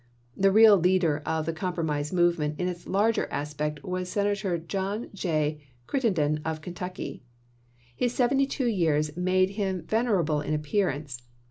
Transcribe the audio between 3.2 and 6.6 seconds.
aspects was Senator John J. Crittenden,